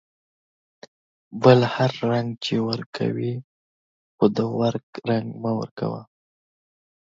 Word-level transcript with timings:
بل 1.43 1.59
هر 1.73 1.91
رنگ 2.11 2.29
چې 2.45 2.55
ورکوې، 2.69 3.33
خو 4.15 4.25
د 4.37 4.39
ورک 4.59 4.87
رنگ 5.09 5.27
مه 5.41 5.51
ورکوه. 5.59 6.01